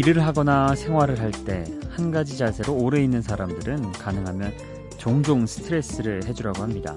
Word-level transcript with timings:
일을 0.00 0.24
하거나 0.26 0.74
생활을 0.74 1.20
할 1.20 1.30
때 1.44 1.64
한 1.90 2.10
가지 2.10 2.38
자세로 2.38 2.72
오래 2.74 3.02
있는 3.02 3.20
사람들은 3.20 3.92
가능하면 3.92 4.52
종종 4.96 5.44
스트레스를 5.44 6.24
해주라고 6.24 6.62
합니다. 6.62 6.96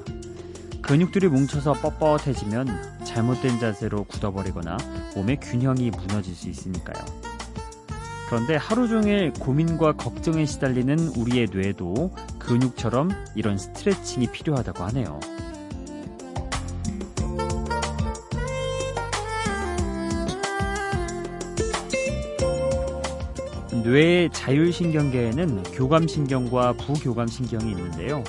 근육들이 0.82 1.28
뭉쳐서 1.28 1.74
뻣뻣해지면 1.74 3.04
잘못된 3.04 3.60
자세로 3.60 4.06
굳어버리거나 4.06 4.78
몸의 5.16 5.40
균형이 5.42 5.92
무너질 5.92 6.34
수 6.34 6.48
있으니까요. 6.48 7.04
그런데 8.30 8.56
하루 8.56 8.88
종일 8.88 9.34
고민과 9.34 9.94
걱정에 9.94 10.46
시달리는 10.46 10.98
우리의 11.18 11.48
뇌도 11.52 12.14
근육처럼 12.40 13.10
이런 13.36 13.58
스트레칭이 13.58 14.28
필요하다고 14.28 14.84
하네요. 14.86 15.20
뇌의 23.84 24.30
자율신경계에는 24.32 25.64
교감신경과 25.64 26.74
부교감신경이 26.74 27.72
있는데요. 27.72 28.24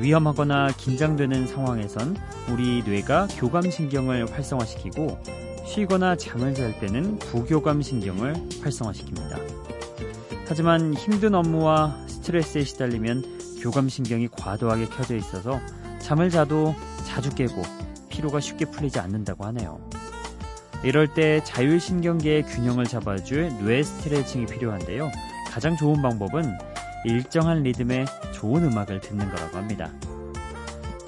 위험하거나 0.00 0.72
긴장되는 0.72 1.46
상황에선 1.46 2.16
우리 2.50 2.82
뇌가 2.82 3.28
교감신경을 3.36 4.32
활성화시키고 4.32 5.18
쉬거나 5.66 6.16
잠을 6.16 6.54
잘 6.54 6.78
때는 6.80 7.18
부교감신경을 7.18 8.34
활성화시킵니다. 8.62 9.38
하지만 10.48 10.94
힘든 10.94 11.34
업무와 11.34 11.96
스트레스에 12.06 12.64
시달리면 12.64 13.58
교감신경이 13.60 14.28
과도하게 14.28 14.86
켜져 14.86 15.16
있어서 15.16 15.60
잠을 16.00 16.30
자도 16.30 16.74
자주 17.04 17.34
깨고 17.34 17.62
피로가 18.08 18.40
쉽게 18.40 18.64
풀리지 18.66 18.98
않는다고 18.98 19.44
하네요. 19.46 19.78
이럴 20.86 21.12
때 21.12 21.42
자율신경계의 21.42 22.44
균형을 22.44 22.84
잡아줄 22.84 23.52
뇌 23.64 23.82
스트레칭이 23.82 24.46
필요한데요. 24.46 25.10
가장 25.50 25.76
좋은 25.76 26.00
방법은 26.00 26.56
일정한 27.04 27.64
리듬의 27.64 28.06
좋은 28.32 28.62
음악을 28.62 29.00
듣는 29.00 29.28
거라고 29.28 29.56
합니다. 29.56 29.90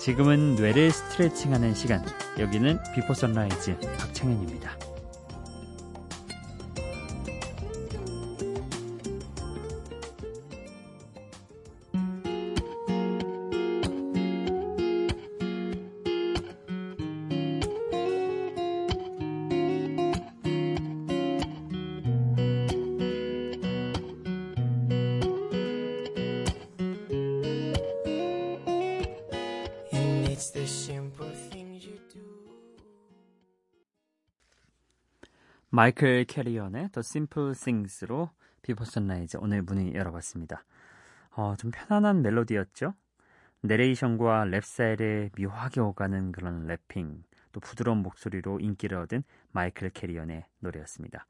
지금은 0.01 0.57
뇌를 0.57 0.91
스트레칭하는 0.91 1.77
시간. 1.77 2.05
여기는 2.41 2.77
Before 2.93 3.15
Sunrise 3.15 3.79
박창현입니다. 3.99 4.88
마이클 35.71 36.25
캐리언의 36.25 36.91
The 36.93 37.01
Simple 37.01 37.53
Things로 37.55 38.31
Before 38.63 38.85
Sunrise 38.85 39.37
오늘 39.41 39.63
문을 39.63 39.95
열어봤습니다. 39.95 40.65
어, 41.37 41.57
좀 41.57 41.71
편안한 41.71 42.23
멜로디였죠? 42.23 42.95
내레이션과 43.63 44.47
랩 44.47 44.65
스타일을 44.65 45.31
묘하게 45.39 45.81
오가는 45.81 46.33
그런 46.33 46.67
rapping, 46.67 47.23
또 47.53 47.61
부드러운 47.61 47.99
목소리로 47.99 48.61
인기를 48.61 48.97
얻은 48.99 49.25
마이클 49.53 49.91
캐리언의 49.91 50.47
노래였습니다. 50.61 51.27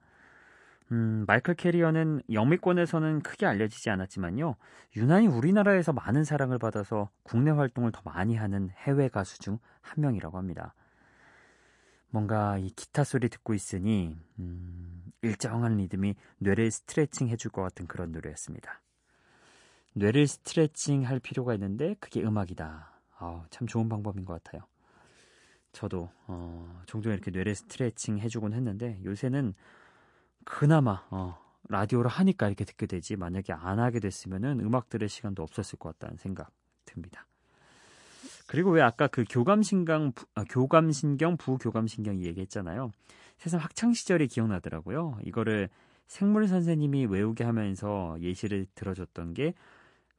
음, 0.93 1.25
마이클 1.26 1.55
캐리언은 1.55 2.22
영미권에서는 2.32 3.20
크게 3.22 3.44
알려지지 3.44 3.91
않았지만요. 3.91 4.55
유난히 4.97 5.26
우리나라에서 5.26 5.93
많은 5.93 6.25
사랑을 6.25 6.59
받아서 6.59 7.10
국내 7.22 7.50
활동을 7.50 7.93
더 7.93 8.00
많이 8.05 8.37
하는 8.37 8.70
해외 8.70 9.09
가수 9.09 9.38
중 9.41 9.59
한 9.88 10.03
명이라고 10.03 10.38
합니다. 10.38 10.75
뭔가 12.10 12.58
이 12.58 12.70
기타 12.70 13.04
소리 13.04 13.28
듣고 13.28 13.54
있으니 13.54 14.16
음, 14.38 15.12
일정한 15.22 15.76
리듬이 15.76 16.14
뇌를 16.38 16.70
스트레칭 16.70 17.28
해줄 17.28 17.50
것 17.50 17.62
같은 17.62 17.86
그런 17.86 18.12
노래였습니다. 18.12 18.80
뇌를 19.94 20.26
스트레칭 20.26 21.06
할 21.06 21.19
필요가 21.19 21.54
있는데 21.54 21.94
그게 22.00 22.22
음악이다. 22.22 22.92
아, 23.19 23.44
참 23.50 23.66
좋은 23.66 23.88
방법인 23.88 24.24
것 24.24 24.42
같아요. 24.42 24.62
저도 25.72 26.10
어, 26.26 26.82
종종 26.86 27.12
이렇게 27.12 27.30
뇌를 27.30 27.54
스트레칭 27.54 28.19
해주곤 28.19 28.52
했는데 28.52 29.00
요새는 29.04 29.54
그나마 30.44 31.06
어, 31.10 31.38
라디오를 31.69 32.10
하니까 32.10 32.46
이렇게 32.46 32.64
듣게 32.64 32.86
되지 32.86 33.16
만약에 33.16 33.52
안 33.52 33.78
하게 33.78 34.00
됐으면은 34.00 34.60
음악 34.60 34.88
들을 34.88 35.08
시간도 35.08 35.42
없었을 35.42 35.78
것 35.78 35.98
같다는 35.98 36.16
생각 36.16 36.50
듭니다. 36.84 37.28
그리고 38.47 38.71
왜 38.71 38.83
아까 38.83 39.06
그 39.06 39.25
교감신경, 39.29 40.12
아, 40.34 40.45
교감신경, 40.45 41.37
부교감신경 41.37 42.23
얘기했잖아요. 42.25 42.93
세상 43.37 43.61
학창 43.61 43.93
시절이 43.93 44.29
기억나더라고요. 44.29 45.19
이거를 45.25 45.69
생물 46.06 46.49
선생님이 46.49 47.06
외우게 47.06 47.45
하면서 47.45 48.17
예시를 48.21 48.67
들어줬던 48.75 49.34
게 49.34 49.55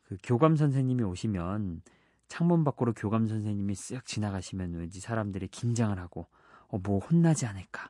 그 0.10 0.18
교감 0.24 0.56
선생님이 0.56 1.04
오시면 1.04 1.84
창문 2.28 2.64
밖으로 2.64 2.94
교감 2.94 3.28
선생님이 3.28 3.74
쓱 3.74 4.06
지나가시면 4.06 4.74
왠지 4.74 5.00
사람들이 5.00 5.48
긴장을 5.48 5.98
하고 6.00 6.28
어, 6.68 6.80
뭐 6.80 6.98
혼나지 6.98 7.46
않을까 7.46 7.90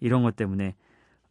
이런 0.00 0.24
것 0.24 0.34
때문에 0.34 0.74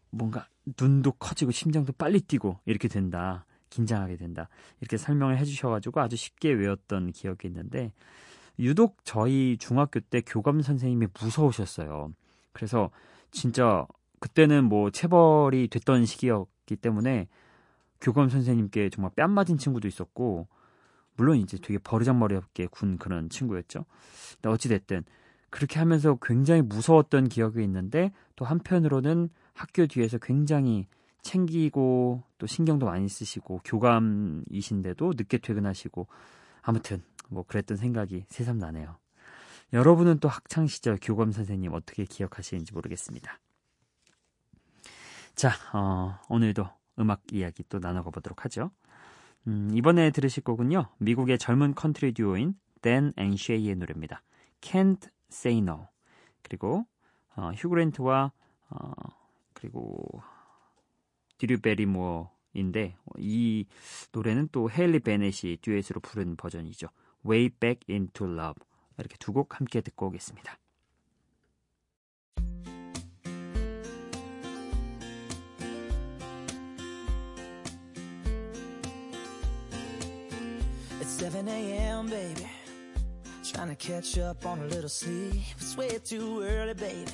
뭔가 0.09 0.47
눈도 0.79 1.11
커지고 1.11 1.51
심장도 1.51 1.91
빨리 1.93 2.21
뛰고 2.21 2.57
이렇게 2.65 2.87
된다. 2.87 3.45
긴장하게 3.69 4.17
된다. 4.17 4.49
이렇게 4.81 4.97
설명을 4.97 5.37
해주셔가지고 5.37 6.01
아주 6.01 6.15
쉽게 6.15 6.51
외웠던 6.51 7.11
기억이 7.11 7.47
있는데 7.47 7.91
유독 8.59 8.97
저희 9.03 9.57
중학교 9.57 9.99
때 9.99 10.21
교감 10.21 10.61
선생님이 10.61 11.07
무서우셨어요. 11.19 12.13
그래서 12.51 12.89
진짜 13.31 13.85
그때는 14.19 14.65
뭐 14.65 14.89
체벌이 14.89 15.67
됐던 15.69 16.05
시기였기 16.05 16.75
때문에 16.75 17.27
교감 18.01 18.29
선생님께 18.29 18.89
정말 18.89 19.11
뺨 19.15 19.31
맞은 19.31 19.57
친구도 19.57 19.87
있었고 19.87 20.47
물론 21.15 21.37
이제 21.37 21.57
되게 21.61 21.77
버르장머리 21.79 22.35
없게 22.35 22.67
군 22.67 22.97
그런 22.97 23.29
친구였죠. 23.29 23.85
근데 24.35 24.49
어찌됐든 24.49 25.03
그렇게 25.49 25.79
하면서 25.79 26.17
굉장히 26.21 26.61
무서웠던 26.61 27.29
기억이 27.29 27.63
있는데 27.63 28.11
또 28.35 28.45
한편으로는 28.45 29.29
학교 29.53 29.85
뒤에서 29.87 30.17
굉장히 30.17 30.87
챙기고 31.21 32.23
또 32.37 32.47
신경도 32.47 32.85
많이 32.85 33.07
쓰시고 33.07 33.61
교감이신데도 33.63 35.13
늦게 35.15 35.39
퇴근하시고 35.39 36.07
아무튼 36.61 37.03
뭐 37.29 37.43
그랬던 37.43 37.77
생각이 37.77 38.25
새삼 38.27 38.57
나네요. 38.57 38.97
여러분은 39.73 40.19
또 40.19 40.27
학창 40.27 40.65
시절 40.67 40.97
교감 41.01 41.31
선생님 41.31 41.73
어떻게 41.73 42.05
기억하시는지 42.05 42.73
모르겠습니다. 42.73 43.39
자, 45.35 45.51
어, 45.73 46.19
오늘도 46.27 46.67
음악 46.99 47.21
이야기 47.31 47.63
또 47.69 47.79
나눠가 47.79 48.09
보도록 48.09 48.43
하죠. 48.45 48.71
음, 49.47 49.69
이번에 49.73 50.11
들으실 50.11 50.43
곡은요. 50.43 50.87
미국의 50.97 51.37
젊은 51.37 51.75
컨트리 51.75 52.13
듀오인 52.13 52.41
Dan 52.41 52.55
and 52.85 53.41
Shay의 53.41 53.75
노래입니다. 53.75 54.21
Can't 54.61 55.09
Say 55.31 55.59
No. 55.59 55.87
그리고 56.41 56.85
어, 57.35 57.51
휴그랜트와 57.55 58.31
어, 58.69 58.91
그리고 59.53 60.21
디류 61.39 61.59
베리모어인데 61.61 62.95
이 63.17 63.65
노래는 64.11 64.49
또 64.51 64.69
헤일리 64.69 64.99
베넷이 64.99 65.57
듀엣으로 65.61 66.01
부른 66.01 66.35
버전이죠. 66.35 66.89
Way 67.25 67.49
Back 67.49 67.81
Into 67.89 68.27
Love 68.27 68.63
이렇게 68.97 69.15
두 69.17 69.33
곡 69.33 69.59
함께 69.59 69.81
듣고 69.81 70.07
오겠습니다. 70.07 70.59
It's 81.01 81.17
7 81.17 81.47
a.m. 81.47 82.07
baby 82.09 82.45
Trying 83.43 83.69
to 83.69 83.75
catch 83.75 84.17
up 84.19 84.45
on 84.45 84.59
a 84.59 84.65
little 84.65 84.89
sleep 84.89 85.41
It's 85.57 85.75
way 85.77 85.97
too 86.03 86.41
early 86.43 86.73
baby 86.73 87.11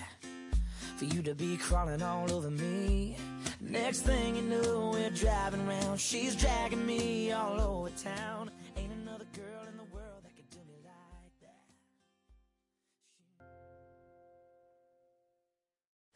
For 0.98 1.06
you 1.06 1.22
to 1.24 1.36
be 1.36 1.57
crawling 1.57 2.01
all 2.01 2.31
over 2.31 2.50
me 2.50 3.16
Next 3.62 4.02
thing 4.02 4.36
you 4.36 4.42
know 4.42 4.92
we're 4.94 5.10
driving 5.10 5.68
around 5.68 6.00
She's 6.00 6.36
dragging 6.36 6.86
me 6.86 7.31
all 7.31 7.60
over 7.60 7.90
town 7.92 8.52
Ain't 8.78 8.92
another 8.92 9.25
girl 9.34 9.63
in 9.69 9.78
the 9.78 9.84
world 9.94 10.24
that 10.24 10.36
could 10.36 10.50
do 10.50 10.57
me 10.68 10.75
like 10.84 11.40
that. 11.42 11.56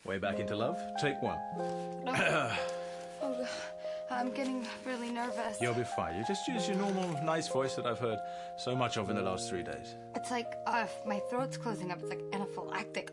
Way 0.08 0.18
back 0.18 0.40
into 0.40 0.56
love. 0.56 0.80
Take 1.02 1.22
one. 1.22 1.38
oh, 3.22 3.48
I'm 4.12 4.32
getting 4.32 4.68
really 4.86 5.10
nervous. 5.10 5.62
You'll 5.62 5.74
be 5.74 5.84
fine. 5.84 6.18
You 6.18 6.26
just 6.28 6.48
use 6.48 6.68
your 6.68 6.78
normal, 6.78 7.24
nice 7.24 7.48
voice 7.48 7.76
that 7.76 7.86
I've 7.86 8.00
heard 8.00 8.20
so 8.58 8.76
much 8.76 8.98
of 8.98 9.10
in 9.10 9.16
the 9.16 9.22
last 9.22 9.50
three 9.50 9.64
days. 9.64 9.96
It's 10.16 10.32
like 10.32 10.52
uh, 10.68 10.88
my 11.08 11.20
throat's 11.30 11.58
closing 11.58 11.92
up. 11.92 12.00
It's 12.02 12.10
like 12.10 12.22
anaphylactic. 12.32 13.10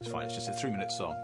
It's 0.00 0.10
fine. 0.10 0.26
It's 0.26 0.34
just 0.34 0.48
a 0.48 0.52
three-minute 0.52 0.92
song. 0.92 1.16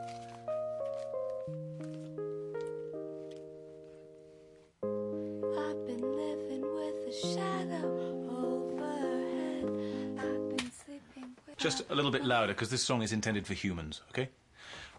just 11.74 11.84
a 11.90 11.96
little 11.96 12.12
bit 12.12 12.24
louder 12.24 12.54
because 12.54 12.70
this 12.70 12.84
song 12.84 13.02
is 13.02 13.12
intended 13.12 13.46
for 13.48 13.54
humans, 13.54 14.02
okay? 14.10 14.30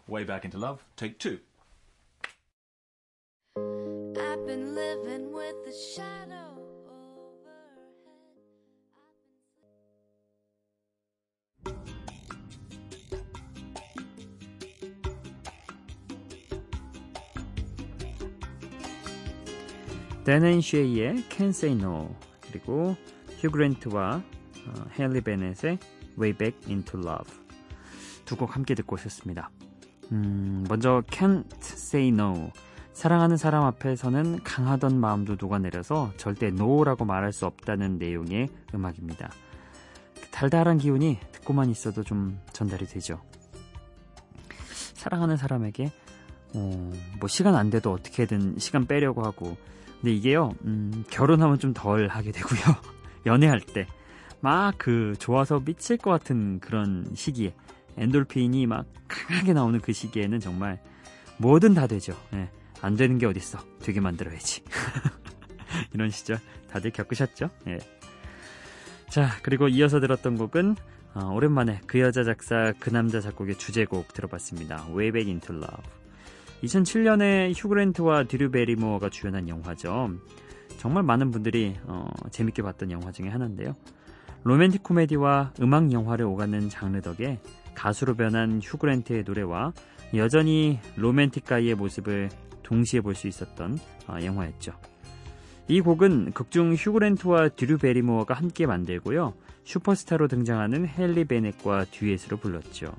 Way 0.07 0.23
back 0.23 0.45
into 0.45 0.57
love, 0.57 0.83
take 0.95 1.19
two. 1.19 1.39
I've 3.57 4.45
been 4.45 4.75
living 4.75 5.31
with 5.33 5.55
the 5.65 5.71
shadow 5.71 6.57
overhead. 6.87 7.81
데넨 20.23 20.61
쉐이의 20.61 21.23
Can't 21.29 21.49
Say 21.49 21.75
No 21.75 22.15
그리고 22.41 22.95
휴 23.39 23.49
그랜트와 23.49 24.23
어, 24.67 24.85
헨리 24.99 25.21
베넷의 25.21 25.79
Way 26.18 26.32
Back 26.36 26.68
Into 26.72 27.00
Love 27.00 27.32
두 28.24 28.36
곡 28.36 28.56
함께 28.56 28.74
듣고 28.74 28.94
오셨습니다. 28.94 29.50
음, 30.12 30.64
먼저 30.68 31.02
Can't 31.08 31.46
Say 31.62 32.08
No 32.08 32.50
사랑하는 32.92 33.36
사람 33.36 33.64
앞에서는 33.64 34.42
강하던 34.42 34.98
마음도 34.98 35.36
녹아내려서 35.38 36.12
절대 36.16 36.46
no라고 36.48 37.04
말할 37.04 37.32
수 37.32 37.44
없다는 37.46 37.98
내용의 37.98 38.48
음악입니다. 38.74 39.30
달달한 40.30 40.78
기운이 40.78 41.18
듣고만 41.32 41.70
있어도 41.70 42.02
좀 42.02 42.38
전달이 42.52 42.86
되죠. 42.86 43.20
사랑하는 44.94 45.36
사람에게 45.36 45.92
어, 46.54 46.92
뭐 47.20 47.28
시간 47.28 47.54
안 47.54 47.70
돼도 47.70 47.92
어떻게든 47.92 48.58
시간 48.58 48.86
빼려고 48.86 49.22
하고 49.24 49.56
근데 50.00 50.12
이게요 50.14 50.54
음, 50.64 51.04
결혼하면 51.10 51.58
좀 51.58 51.74
덜 51.74 52.08
하게 52.08 52.32
되고요 52.32 52.60
연애할 53.26 53.60
때 53.60 53.86
막 54.40 54.74
그 54.78 55.14
좋아서 55.18 55.60
미칠 55.60 55.96
것 55.96 56.10
같은 56.10 56.60
그런 56.60 57.06
시기에 57.14 57.54
엔돌핀이 57.96 58.66
막 58.66 58.86
강하게 59.08 59.52
나오는 59.52 59.80
그 59.80 59.92
시기에는 59.92 60.40
정말 60.40 60.80
뭐든 61.38 61.74
다 61.74 61.86
되죠 61.86 62.14
예, 62.34 62.48
안 62.82 62.96
되는 62.96 63.18
게 63.18 63.26
어딨어 63.26 63.58
되게 63.80 64.00
만들어야지 64.00 64.62
이런 65.92 66.10
시절 66.10 66.38
다들 66.70 66.90
겪으셨죠 66.90 67.50
예. 67.68 67.78
자 69.08 69.30
그리고 69.42 69.68
이어서 69.68 70.00
들었던 70.00 70.36
곡은 70.36 70.76
어, 71.14 71.32
오랜만에 71.32 71.80
그 71.86 72.00
여자 72.00 72.24
작사 72.24 72.72
그 72.78 72.90
남자 72.90 73.20
작곡의 73.20 73.56
주제곡 73.56 74.12
들어봤습니다 74.12 74.88
Way 74.90 75.12
Back 75.12 75.30
Into 75.30 75.56
Love 75.56 75.96
2007년에 76.62 77.52
휴그랜트와 77.54 78.24
드류 78.24 78.50
베리모어가 78.50 79.10
주연한 79.10 79.48
영화죠. 79.48 80.10
정말 80.78 81.02
많은 81.02 81.30
분들이 81.30 81.76
어, 81.84 82.08
재밌게 82.30 82.62
봤던 82.62 82.90
영화 82.90 83.12
중에 83.12 83.28
하나인데요. 83.28 83.76
로맨틱 84.46 84.84
코미디와 84.84 85.54
음악 85.60 85.90
영화를 85.90 86.24
오가는 86.24 86.68
장르 86.68 87.00
덕에 87.00 87.40
가수로 87.74 88.14
변한 88.14 88.60
휴그랜트의 88.62 89.24
노래와 89.26 89.72
여전히 90.14 90.78
romantic 90.94 91.44
guy의 91.44 91.74
모습을 91.74 92.28
동시에 92.62 93.00
볼 93.00 93.16
수 93.16 93.26
있었던 93.26 93.76
어, 94.06 94.18
영화였죠. 94.22 94.72
이 95.66 95.80
곡은 95.80 96.30
극중 96.30 96.74
휴그랜트와 96.74 97.48
드류 97.50 97.78
베리모어가 97.78 98.34
함께 98.34 98.66
만들고요. 98.66 99.34
슈퍼스타로 99.64 100.28
등장하는 100.28 100.88
헤일리 100.96 101.24
베넷과 101.24 101.86
듀엣으로 101.90 102.36
불렀죠. 102.36 102.94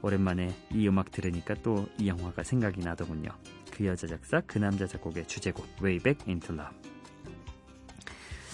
오랜만에 0.00 0.54
이 0.70 0.86
음악 0.86 1.10
들으니까 1.10 1.54
또 1.64 1.86
이 1.98 2.06
영화가 2.06 2.44
생각이 2.44 2.82
나더군요. 2.82 3.30
그 3.72 3.84
여자 3.84 4.06
작사, 4.06 4.40
그 4.46 4.58
남자 4.60 4.86
작곡의 4.86 5.26
주제곡 5.26 5.66
Way 5.82 5.98
Back 5.98 6.24
Into 6.28 6.54
Love. 6.54 6.76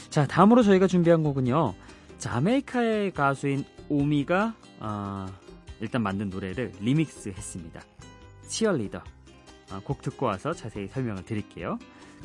자, 0.08 0.26
다음으로 0.26 0.62
저희가 0.62 0.86
준비한 0.86 1.22
곡은요. 1.22 1.74
자메이카의 2.18 3.12
가수인 3.12 3.64
오미가 3.88 4.54
어, 4.80 5.26
일단 5.80 6.02
만든 6.02 6.30
노래를 6.30 6.72
리믹스 6.80 7.30
했습니다. 7.30 7.80
치얼리더. 8.48 9.02
어, 9.70 9.80
곡 9.84 10.02
듣고 10.02 10.26
와서 10.26 10.52
자세히 10.52 10.88
설명을 10.88 11.24
드릴게요. 11.24 11.78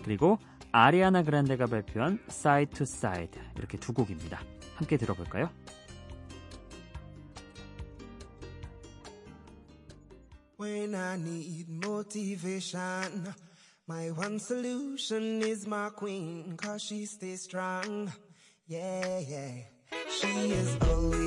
그리고 0.03 0.39
아리아나 0.71 1.21
그란데가 1.21 1.67
발표한 1.67 2.19
Side 2.27 2.73
to 2.73 2.83
Side 2.83 3.39
이렇게 3.57 3.77
두 3.77 3.93
곡입니다. 3.93 4.41
함께 4.75 4.97
들어볼까요? 4.97 5.49
She 20.23 20.53
is 20.53 20.77
always 20.87 21.22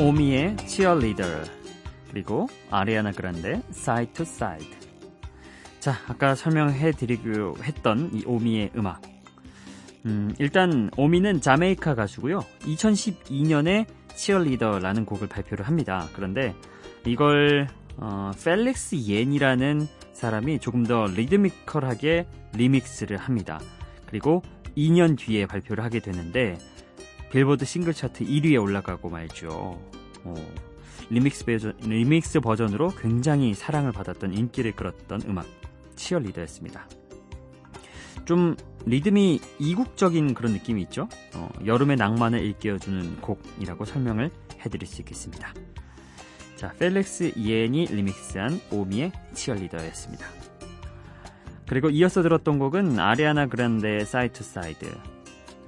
오미의 0.00 0.56
치어리더 0.58 1.24
그리고 2.10 2.46
아리아나 2.70 3.10
그란데 3.10 3.62
Side 3.70 4.12
to 4.12 4.22
Side. 4.22 4.70
자 5.80 5.92
아까 6.06 6.36
설명해 6.36 6.92
드리기로 6.92 7.56
했던 7.64 8.08
이 8.14 8.22
오미의 8.24 8.70
음악. 8.76 9.02
음, 10.06 10.32
일단 10.38 10.88
오미는 10.96 11.40
자메이카 11.40 11.96
가수고요. 11.96 12.44
2012년에 12.60 13.86
치어리더라는 14.14 15.04
곡을 15.04 15.26
발표를 15.26 15.66
합니다. 15.66 16.06
그런데 16.14 16.54
이걸 17.04 17.66
어, 17.96 18.30
펠릭스 18.44 19.08
옌이라는 19.08 19.88
사람이 20.12 20.60
조금 20.60 20.86
더 20.86 21.06
리드미컬하게 21.06 22.28
리믹스를 22.54 23.16
합니다. 23.16 23.58
그리고 24.06 24.42
2년 24.76 25.18
뒤에 25.18 25.46
발표를 25.46 25.82
하게 25.82 25.98
되는데 25.98 26.56
빌보드 27.30 27.64
싱글 27.64 27.92
차트 27.92 28.24
1위에 28.24 28.60
올라가고 28.60 29.10
말죠. 29.10 29.80
어, 30.24 30.34
리믹스, 31.10 31.44
버전, 31.44 31.74
리믹스 31.80 32.40
버전으로 32.40 32.90
굉장히 33.00 33.54
사랑을 33.54 33.92
받았던 33.92 34.34
인기를 34.34 34.72
끌었던 34.72 35.22
음악 35.26 35.46
치어리더였습니다. 35.96 36.88
좀 38.24 38.56
리듬이 38.84 39.40
이국적인 39.58 40.34
그런 40.34 40.52
느낌이 40.52 40.82
있죠. 40.82 41.08
어, 41.34 41.48
여름의 41.64 41.96
낭만을 41.96 42.40
일깨워주는 42.40 43.20
곡이라고 43.20 43.84
설명을 43.84 44.30
해드릴 44.64 44.86
수 44.86 45.00
있겠습니다. 45.02 45.54
자, 46.56 46.72
펠릭스 46.78 47.34
얀이 47.36 47.86
리믹스한 47.86 48.60
오미의 48.70 49.12
치어리더였습니다. 49.34 50.26
그리고 51.68 51.90
이어서 51.90 52.22
들었던 52.22 52.58
곡은 52.58 52.98
아리아나 52.98 53.46
그란데의 53.46 54.06
Side 54.06 54.38
to 54.38 54.44
Side. 54.44 54.86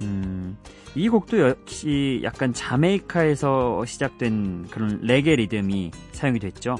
음, 0.01 0.57
이 0.95 1.07
곡도 1.07 1.39
역시 1.39 2.19
약간 2.23 2.53
자메이카에서 2.53 3.85
시작된 3.85 4.67
그런 4.69 4.99
레게 5.01 5.35
리듬이 5.37 5.91
사용이 6.11 6.39
됐죠. 6.39 6.75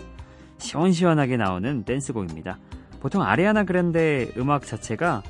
시원시원하게 0.57 1.37
나오는 1.37 1.83
댄스곡입니다. 1.83 2.59
보통 2.99 3.23
아리아나 3.23 3.63
그란데 3.63 4.31
음악 4.37 4.65
자체가 4.65 5.23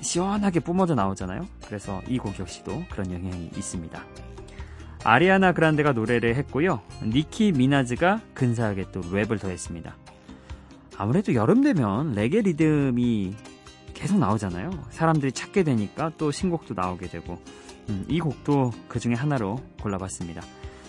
시원하게 0.00 0.60
뿜어져 0.60 0.94
나오잖아요. 0.94 1.46
그래서 1.66 2.00
이 2.08 2.18
곡 2.18 2.38
역시도 2.38 2.84
그런 2.90 3.12
영향이 3.12 3.50
있습니다. 3.56 4.00
아리아나 5.04 5.52
그란데가 5.52 5.92
노래를 5.92 6.36
했고요. 6.36 6.80
니키 7.04 7.52
미나즈가 7.52 8.20
근사하게 8.34 8.86
또 8.92 9.00
랩을 9.00 9.40
더했습니다. 9.40 9.96
아무래도 10.96 11.34
여름 11.34 11.62
되면 11.62 12.12
레게 12.12 12.40
리듬이 12.40 13.34
계속 13.94 14.18
나오잖아요. 14.18 14.70
사람들이 14.90 15.32
찾게 15.32 15.64
되니까 15.64 16.12
또 16.18 16.30
신곡도 16.30 16.74
나오게 16.74 17.08
되고 17.08 17.38
음, 17.88 18.04
이 18.08 18.20
곡도 18.20 18.72
그 18.88 18.98
중에 18.98 19.14
하나로 19.14 19.60
골라봤습니다. 19.80 20.42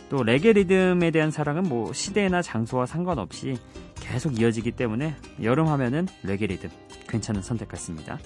또 0.09 0.23
레게 0.23 0.53
리듬에 0.53 1.11
대한 1.11 1.31
사랑은 1.31 1.63
뭐 1.63 1.93
시대나 1.93 2.41
장소와 2.41 2.85
상관없이 2.85 3.57
계속 3.95 4.39
이어지기 4.39 4.71
때문에 4.71 5.15
여름 5.43 5.67
하면은 5.67 6.07
레게 6.23 6.47
리듬 6.47 6.69
괜찮은 7.07 7.41
선택 7.41 7.67
같습니다. 7.69 8.19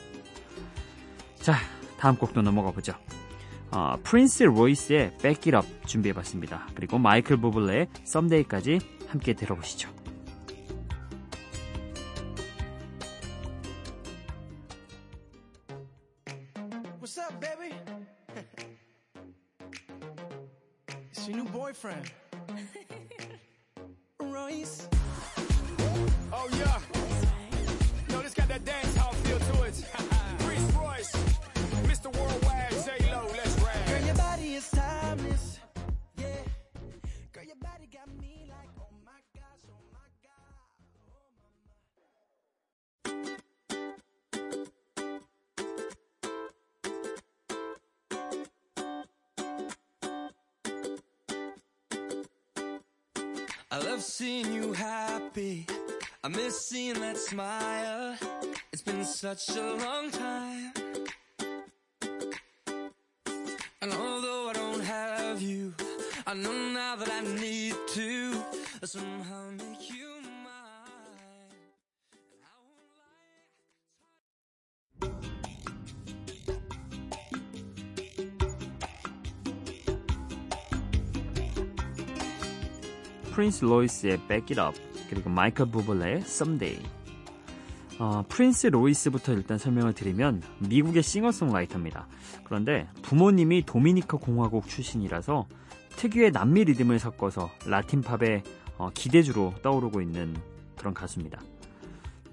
자, 1.36 1.56
다음 2.00 2.16
곡도 2.16 2.42
넘어가 2.42 2.72
보죠. 2.72 2.94
어, 3.72 3.96
프린스 4.04 4.44
로이스의 4.44 5.18
Back 5.18 5.54
It 5.54 5.56
Up 5.56 5.88
준비해봤습니다. 5.88 6.68
그리고 6.76 7.00
마이클 7.00 7.38
부블레의 7.38 7.88
Someday까지 8.06 8.80
함께 9.08 9.34
들어보시죠. 9.34 10.03
I 53.74 53.80
love 53.80 54.04
seeing 54.04 54.54
you 54.54 54.72
happy. 54.72 55.66
I 56.24 56.28
miss 56.28 56.68
seeing 56.68 57.00
that 57.02 57.18
smile. 57.18 58.16
It's 58.72 58.84
been 58.84 59.04
such 59.04 59.50
a 59.50 59.74
long 59.74 60.12
time. 60.12 60.74
And 63.82 63.92
although 63.92 64.50
I 64.52 64.54
don't 64.54 64.84
have 64.84 65.42
you, 65.42 65.74
I 66.28 66.36
know 66.36 66.54
now 66.54 66.98
that 66.98 67.10
I 67.10 67.22
need 67.42 67.74
to 67.96 68.44
somehow 68.84 69.43
프린스 83.34 83.66
로이스의 83.66 84.18
Back 84.28 84.56
It 84.58 84.62
Up 84.62 85.08
그리고 85.10 85.30
마이클 85.30 85.66
부블레의 85.66 86.18
Someday 86.18 86.80
어, 88.00 88.24
프린스 88.28 88.68
로이스부터 88.68 89.34
일단 89.34 89.58
설명을 89.58 89.94
드리면 89.94 90.42
미국의 90.60 91.04
싱어송라이터입니다. 91.04 92.08
그런데 92.44 92.88
부모님이 93.02 93.66
도미니카 93.66 94.18
공화국 94.18 94.68
출신이라서 94.68 95.48
특유의 95.96 96.32
남미 96.32 96.64
리듬을 96.66 97.00
섞어서 97.00 97.50
라틴 97.66 98.02
팝의 98.02 98.44
어, 98.78 98.90
기대주로 98.94 99.54
떠오르고 99.62 100.02
있는 100.02 100.36
그런 100.78 100.94
가수입니다. 100.94 101.40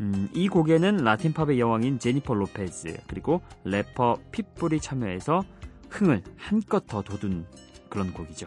음, 0.00 0.28
이 0.32 0.48
곡에는 0.48 0.98
라틴 0.98 1.32
팝의 1.32 1.60
여왕인 1.60 1.98
제니퍼 1.98 2.34
로페즈 2.34 3.02
그리고 3.06 3.42
래퍼 3.64 4.18
핏불이 4.32 4.80
참여해서 4.80 5.44
흥을 5.90 6.22
한껏 6.36 6.86
더 6.86 7.02
돋운 7.02 7.46
그런 7.88 8.12
곡이죠. 8.12 8.46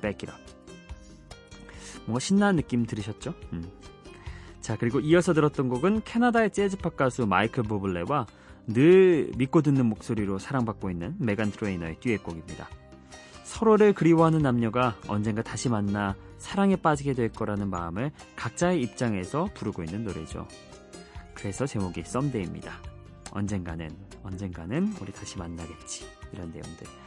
Back 0.00 0.28
It 0.28 0.32
Up. 0.32 0.63
뭔가 2.06 2.20
신나는 2.20 2.56
느낌 2.56 2.86
들으셨죠? 2.86 3.34
음. 3.52 3.70
자, 4.60 4.76
그리고 4.78 5.00
이어서 5.00 5.34
들었던 5.34 5.68
곡은 5.68 6.02
캐나다의 6.04 6.50
재즈팝 6.52 6.96
가수 6.96 7.26
마이클 7.26 7.62
부블레와 7.62 8.26
늘 8.66 9.30
믿고 9.36 9.60
듣는 9.60 9.86
목소리로 9.86 10.38
사랑받고 10.38 10.90
있는 10.90 11.14
메간 11.18 11.50
트레이너의 11.50 12.00
듀엣곡입니다. 12.00 12.68
서로를 13.42 13.92
그리워하는 13.92 14.40
남녀가 14.40 14.96
언젠가 15.06 15.42
다시 15.42 15.68
만나 15.68 16.16
사랑에 16.38 16.76
빠지게 16.76 17.12
될 17.12 17.28
거라는 17.30 17.68
마음을 17.68 18.10
각자의 18.36 18.82
입장에서 18.82 19.48
부르고 19.54 19.84
있는 19.84 20.04
노래죠. 20.04 20.48
그래서 21.34 21.66
제목이 21.66 22.02
썸데이입니다. 22.04 22.72
언젠가는, 23.32 23.90
언젠가는 24.22 24.94
우리 25.00 25.12
다시 25.12 25.38
만나겠지. 25.38 26.06
이런 26.32 26.50
내용들. 26.50 27.03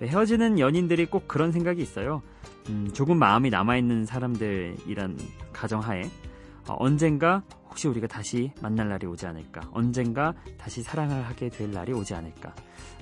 왜 0.00 0.08
헤어지는 0.08 0.58
연인들이 0.58 1.06
꼭 1.06 1.26
그런 1.28 1.52
생각이 1.52 1.80
있어요. 1.80 2.22
음, 2.68 2.90
조금 2.92 3.18
마음이 3.18 3.50
남아있는 3.50 4.06
사람들이란 4.06 5.18
가정하에 5.52 6.02
어, 6.68 6.76
언젠가 6.78 7.42
혹시 7.68 7.88
우리가 7.88 8.06
다시 8.06 8.52
만날 8.60 8.88
날이 8.88 9.06
오지 9.06 9.26
않을까 9.26 9.60
언젠가 9.72 10.34
다시 10.58 10.82
사랑을 10.82 11.24
하게 11.26 11.48
될 11.48 11.70
날이 11.70 11.92
오지 11.92 12.14
않을까. 12.14 12.54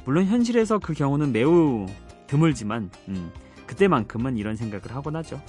물론 0.05 0.27
현실에서 0.27 0.79
그 0.79 0.93
경우는 0.93 1.33
매우 1.33 1.87
드물지만 2.27 2.91
음, 3.09 3.31
그때만큼은 3.67 4.37
이런 4.37 4.57
생각을 4.57 4.95
하곤 4.95 5.17
하죠. 5.17 5.41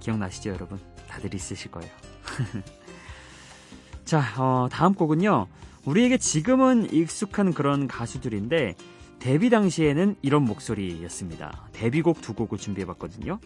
기억나시죠 0.00 0.50
여러분? 0.50 0.78
다들 1.08 1.34
있으실 1.34 1.70
거예요. 1.70 1.90
자 4.04 4.22
어, 4.38 4.68
다음 4.70 4.94
곡은요. 4.94 5.46
우리에게 5.84 6.18
지금은 6.18 6.92
익숙한 6.92 7.52
그런 7.52 7.86
가수들인데 7.86 8.74
데뷔 9.26 9.50
당시에는 9.50 10.14
이런 10.22 10.44
목소리였습니다. 10.44 11.68
데뷔곡 11.72 12.20
두 12.20 12.32
곡을 12.32 12.58
준비해봤거든요. 12.58 13.40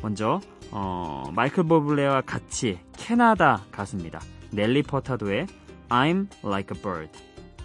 먼저 0.00 0.40
어, 0.70 1.24
마이클 1.34 1.64
버블레와 1.64 2.20
같이 2.20 2.78
캐나다 2.96 3.64
가수입니다. 3.72 4.20
넬리 4.52 4.84
퍼타도의 4.84 5.48
I'm 5.88 6.28
Like 6.44 6.76
a 6.76 6.80
Bird 6.80 7.18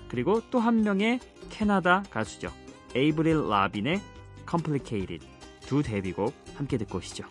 그리고 0.10 0.42
또 0.50 0.58
한 0.62 0.82
명의 0.82 1.20
캐나다 1.52 2.02
가수죠. 2.10 2.52
에이브릴 2.96 3.48
라빈의 3.48 4.02
Complicated 4.50 5.24
두 5.62 5.84
데뷔곡 5.84 6.34
함께 6.56 6.80
듣고 6.80 6.98
오시죠. 6.98 7.24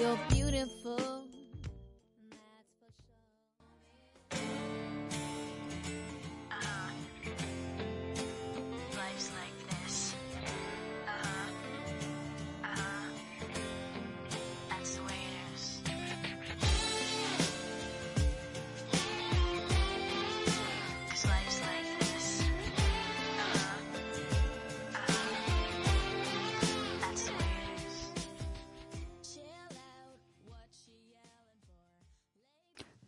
You're 0.00 0.18
beautiful. 0.30 1.09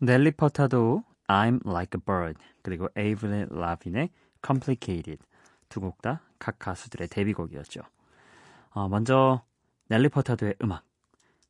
넬리 0.04 0.32
퍼타도 0.32 1.04
I'm 1.28 1.64
Like 1.64 1.96
a 1.96 2.00
Bird 2.04 2.40
그리고 2.62 2.88
에이브릴 2.96 3.46
라빈의 3.50 4.10
Complicated 4.44 5.18
두 5.68 5.80
곡 5.80 6.02
다 6.02 6.20
각 6.40 6.58
가수들의 6.58 7.06
데뷔곡이었죠. 7.06 7.82
어, 8.70 8.88
먼저 8.88 9.42
넬리 9.86 10.08
퍼타도의 10.08 10.56
음악 10.64 10.82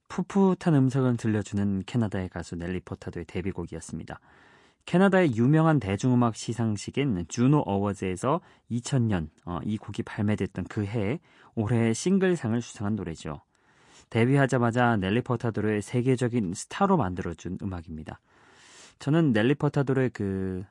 풋풋한 0.09 0.75
음성을 0.75 1.16
들려주는 1.16 1.85
캐나다의 1.87 2.28
가수 2.28 2.54
넬리 2.56 2.80
퍼타도의 2.80 3.25
데뷔곡이었습니다. 3.25 4.21
캐나다의 4.85 5.35
유명한 5.35 5.80
대중음악 5.80 6.37
시상식인 6.37 7.25
주노 7.28 7.61
어워즈에서 7.61 8.42
2000년 8.71 9.30
어, 9.47 9.61
이 9.64 9.78
곡이 9.78 10.02
발매됐던 10.02 10.66
그 10.66 10.85
해에 10.85 11.21
올해의 11.54 11.94
싱글상을 11.94 12.61
수상한 12.61 12.97
노래죠. 12.97 13.40
데뷔하자마자 14.11 14.99
넬리 14.99 15.23
퍼타도를 15.23 15.80
세계적인 15.80 16.52
스타로 16.52 16.99
만들어준 16.99 17.56
음악입니다. 17.62 18.21
저는 19.02 19.32
넬리 19.32 19.56
퍼타도를 19.56 20.11
그 20.11 20.64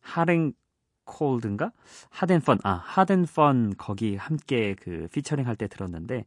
하랭 0.00 0.52
콜드인가 1.04 1.72
하덴 2.08 2.40
펀 2.40 2.58
아 2.62 2.74
하덴 2.74 3.26
펀 3.26 3.72
거기 3.76 4.14
함께 4.14 4.76
그 4.80 5.08
피처링 5.12 5.48
할 5.48 5.56
때 5.56 5.66
들었는데 5.66 6.26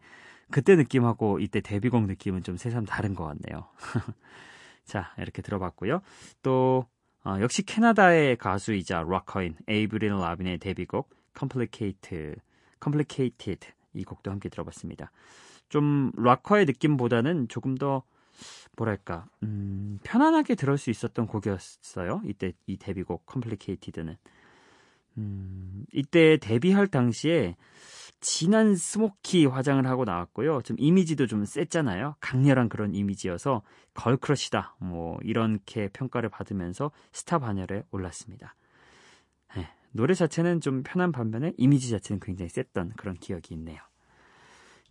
그때 0.51 0.75
느낌하고 0.75 1.39
이때 1.39 1.61
데뷔곡 1.61 2.07
느낌은 2.07 2.43
좀 2.43 2.57
새삼 2.57 2.85
다른 2.85 3.15
것 3.15 3.23
같네요. 3.23 3.69
자, 4.83 5.13
이렇게 5.17 5.41
들어봤고요. 5.41 6.01
또 6.41 6.87
어, 7.23 7.37
역시 7.39 7.63
캐나다의 7.63 8.35
가수이자 8.35 9.03
락커인 9.07 9.55
에이브릴 9.69 10.11
라빈의 10.11 10.57
데뷔곡 10.57 11.09
Complicate, 11.39 12.35
Complicated 12.83 13.71
이 13.93 14.03
곡도 14.03 14.29
함께 14.29 14.49
들어봤습니다. 14.49 15.09
좀 15.69 16.11
락커의 16.17 16.65
느낌보다는 16.65 17.47
조금 17.47 17.75
더 17.75 18.03
뭐랄까 18.77 19.27
음, 19.43 19.99
편안하게 20.03 20.55
들을 20.55 20.77
수 20.77 20.89
있었던 20.89 21.27
곡이었어요. 21.27 22.21
이때 22.25 22.53
이 22.65 22.77
데뷔곡 22.77 23.25
Complicated는 23.31 24.17
음, 25.17 25.85
이때 25.91 26.37
데뷔할 26.37 26.87
당시에 26.87 27.55
진한 28.19 28.75
스모키 28.75 29.45
화장을 29.45 29.85
하고 29.85 30.05
나왔고요. 30.05 30.61
좀 30.61 30.77
이미지도 30.79 31.27
좀 31.27 31.45
셌잖아요. 31.45 32.15
강렬한 32.19 32.69
그런 32.69 32.95
이미지여서 32.95 33.61
걸크러시다. 33.93 34.75
뭐 34.79 35.19
이렇게 35.23 35.89
평가를 35.89 36.29
받으면서 36.29 36.91
스타 37.11 37.37
반열에 37.37 37.83
올랐습니다. 37.91 38.55
네, 39.55 39.67
노래 39.91 40.13
자체는 40.13 40.61
좀 40.61 40.83
편한 40.83 41.11
반면에 41.11 41.53
이미지 41.57 41.89
자체는 41.89 42.21
굉장히 42.21 42.49
셌던 42.49 42.93
그런 42.95 43.15
기억이 43.15 43.53
있네요. 43.55 43.79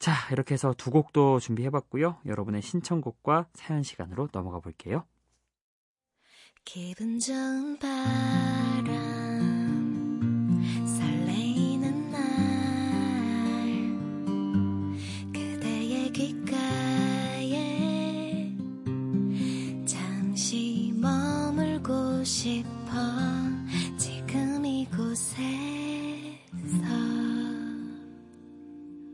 자, 0.02 0.14
이렇게 0.32 0.54
해서 0.54 0.74
두 0.76 0.90
곡도 0.90 1.38
준비해봤고요. 1.38 2.22
여러분의 2.26 2.60
신청곡과 2.60 3.46
사연 3.54 3.84
시간으로 3.84 4.28
넘어가 4.32 4.58
볼게요. 4.58 5.06
기분 6.64 7.20
좋은 7.20 7.78
바람 7.78 9.11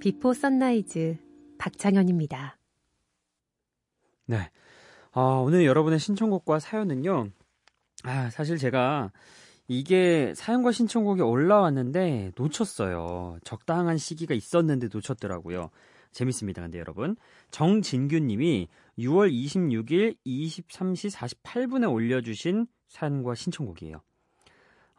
비포 0.09 0.33
선라이즈 0.33 1.19
박창현입니다. 1.59 2.57
네. 4.25 4.51
아, 5.13 5.21
오늘 5.45 5.67
여러분의 5.67 5.99
신청곡과 5.99 6.61
사연은요. 6.61 7.29
아, 8.05 8.31
사실 8.31 8.57
제가 8.57 9.13
이게 9.67 10.33
사연과 10.35 10.73
신청곡이 10.73 11.21
올라왔는데 11.21 12.33
놓쳤어요. 12.39 13.39
적당한 13.45 13.99
시기가 13.99 14.33
있었는데 14.33 14.89
놓쳤더라고요. 14.91 15.69
재밌습니다. 16.13 16.63
근데 16.63 16.79
여러분. 16.79 17.15
정진규 17.51 18.21
님이 18.21 18.69
6월 18.99 19.31
26일 19.31 20.17
23시 20.25 21.15
48분에 21.15 21.93
올려주신 21.93 22.67
사연과 22.87 23.35
신청곡이에요. 23.35 24.01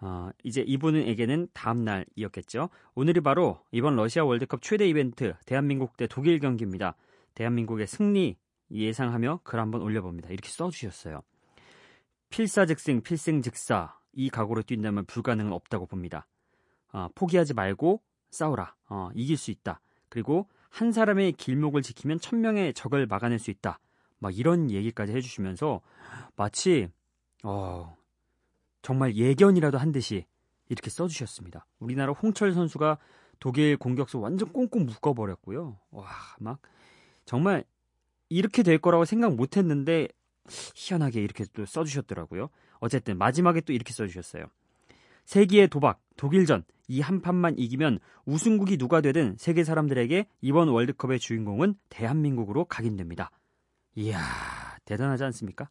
아, 0.01 0.31
이제 0.43 0.61
이분에게는 0.61 1.49
다음 1.53 1.83
날이었겠죠. 1.83 2.69
오늘이 2.95 3.19
바로 3.21 3.59
이번 3.71 3.95
러시아 3.95 4.23
월드컵 4.23 4.61
최대 4.61 4.87
이벤트 4.87 5.33
대한민국 5.45 5.97
대 5.97 6.07
독일 6.07 6.39
경기입니다. 6.39 6.95
대한민국의 7.35 7.87
승리 7.87 8.37
예상하며 8.71 9.41
글 9.43 9.59
한번 9.59 9.81
올려봅니다. 9.81 10.29
이렇게 10.29 10.49
써주셨어요. 10.49 11.21
필사즉승, 12.29 13.01
필승즉사 13.01 13.97
이 14.13 14.29
각오로 14.29 14.63
뛴다면 14.63 15.05
불가능은 15.05 15.51
없다고 15.51 15.85
봅니다. 15.85 16.27
어, 16.91 17.09
포기하지 17.15 17.53
말고 17.53 18.01
싸우라. 18.31 18.75
어, 18.89 19.09
이길 19.13 19.37
수 19.37 19.51
있다. 19.51 19.81
그리고 20.07 20.47
한 20.69 20.91
사람의 20.91 21.33
길목을 21.33 21.81
지키면 21.81 22.19
천 22.19 22.41
명의 22.41 22.73
적을 22.73 23.05
막아낼 23.07 23.39
수 23.39 23.51
있다. 23.51 23.79
막 24.19 24.37
이런 24.37 24.69
얘기까지 24.71 25.13
해주시면서 25.13 25.81
마치 26.35 26.89
어, 27.43 27.95
정말 28.81 29.15
예견이라도 29.15 29.77
한 29.77 29.91
듯이 29.91 30.25
이렇게 30.67 30.89
써주셨습니다. 30.89 31.65
우리나라 31.79 32.13
홍철 32.13 32.53
선수가 32.53 32.97
독일 33.39 33.77
공격수 33.77 34.19
완전 34.19 34.51
꽁꽁 34.51 34.85
묶어버렸고요. 34.85 35.77
와, 35.91 36.07
막 36.39 36.59
정말 37.25 37.63
이렇게 38.29 38.63
될 38.63 38.77
거라고 38.77 39.05
생각 39.05 39.35
못 39.35 39.57
했는데 39.57 40.07
희한하게 40.75 41.21
이렇게 41.21 41.45
또 41.53 41.65
써주셨더라고요. 41.65 42.49
어쨌든 42.79 43.17
마지막에 43.17 43.61
또 43.61 43.73
이렇게 43.73 43.93
써주셨어요. 43.93 44.45
세기의 45.25 45.67
도박, 45.67 46.01
독일전 46.17 46.63
이 46.87 47.01
한 47.01 47.21
판만 47.21 47.57
이기면 47.57 47.99
우승국이 48.25 48.77
누가 48.77 48.99
되든 48.99 49.35
세계 49.37 49.63
사람들에게 49.63 50.25
이번 50.41 50.69
월드컵의 50.69 51.19
주인공은 51.19 51.75
대한민국으로 51.89 52.65
각인됩니다. 52.65 53.29
이야 53.95 54.19
대단하지 54.85 55.23
않습니까? 55.25 55.69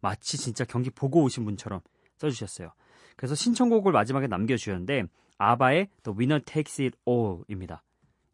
마치 0.00 0.38
진짜 0.38 0.64
경기 0.64 0.88
보고 0.90 1.22
오신 1.22 1.44
분처럼 1.44 1.80
써주셨어요. 2.18 2.72
그래서 3.16 3.34
신청곡을 3.34 3.92
마지막에 3.92 4.26
남겨주셨는데 4.26 5.04
아바의 5.38 5.88
The 6.02 6.16
Winner 6.16 6.42
Takes 6.44 6.82
It 6.82 6.98
All입니다. 7.08 7.82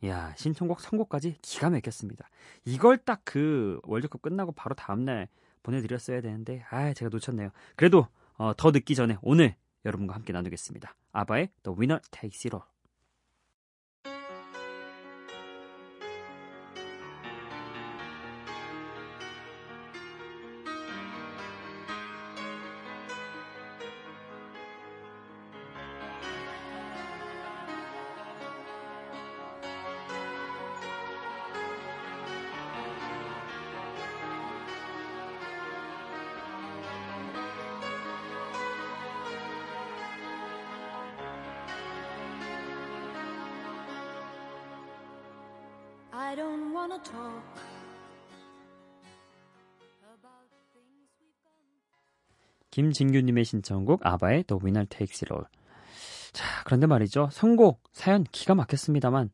이야 0.02 0.34
신청곡 0.36 0.80
선곡까지 0.80 1.36
기가 1.42 1.68
막혔습니다. 1.70 2.28
이걸 2.64 2.96
딱 2.98 3.20
그 3.24 3.80
월드컵 3.84 4.22
끝나고 4.22 4.52
바로 4.52 4.74
다음날 4.74 5.28
보내드렸어야 5.62 6.20
되는데 6.22 6.64
아 6.70 6.92
제가 6.94 7.10
놓쳤네요. 7.10 7.50
그래도 7.76 8.06
어, 8.34 8.54
더 8.56 8.70
늦기 8.70 8.94
전에 8.94 9.18
오늘 9.20 9.54
여러분과 9.84 10.14
함께 10.14 10.32
나누겠습니다. 10.32 10.94
아바의 11.12 11.50
The 11.62 11.76
Winner 11.78 12.00
Takes 12.10 12.48
It 12.48 12.56
All. 12.56 12.64
I 46.30 46.36
don't 46.36 46.72
wanna 46.72 47.02
talk 47.02 47.42
김진규님의 52.70 53.44
신청곡 53.44 54.06
아바의 54.06 54.44
The 54.44 54.60
Winner 54.62 54.86
Takes 54.86 55.24
It 55.24 55.34
All. 55.34 55.46
자, 56.32 56.62
그런데 56.64 56.86
말이죠. 56.86 57.30
선곡, 57.32 57.82
사연 57.90 58.22
기가 58.22 58.54
막혔습니다만 58.54 59.30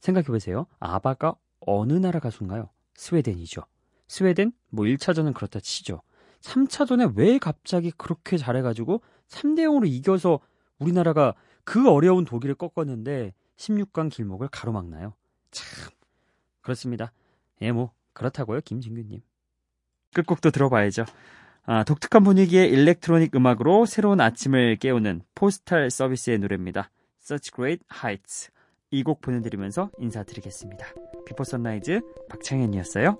생각해보세요. 0.00 0.66
아바가 0.80 1.36
어느 1.60 1.92
나라 1.92 2.18
가수인가요? 2.18 2.68
스웨덴이죠. 2.94 3.62
스웨덴? 4.08 4.50
뭐 4.70 4.86
1차전은 4.86 5.34
그렇다 5.34 5.60
치죠. 5.60 6.02
3차전에 6.40 7.16
왜 7.16 7.38
갑자기 7.38 7.92
그렇게 7.92 8.38
잘해가지고 8.38 9.02
3대 9.28 9.60
0으로 9.60 9.86
이겨서 9.86 10.40
우리나라가 10.80 11.34
그 11.62 11.88
어려운 11.88 12.24
독일을 12.24 12.56
꺾었는데 12.56 13.34
16강 13.56 14.10
길목을 14.10 14.48
가로막나요? 14.48 15.14
참 15.52 15.93
그렇습니다. 16.64 17.12
예, 17.62 17.70
뭐 17.70 17.92
그렇다고요, 18.14 18.60
김진규님. 18.62 19.20
끝곡도 20.14 20.50
들어봐야죠. 20.50 21.04
아, 21.66 21.84
독특한 21.84 22.24
분위기의 22.24 22.68
일렉트로닉 22.70 23.34
음악으로 23.36 23.86
새로운 23.86 24.20
아침을 24.20 24.76
깨우는 24.76 25.22
포스탈 25.34 25.90
서비스의 25.90 26.38
노래입니다. 26.38 26.90
Such 27.22 27.52
Great 27.54 27.84
Heights. 28.02 28.50
이 28.90 29.02
곡 29.02 29.20
보내드리면서 29.20 29.90
인사드리겠습니다. 29.98 30.86
비포 31.26 31.42
선라이즈 31.42 32.00
박창현이었어요. 32.28 33.18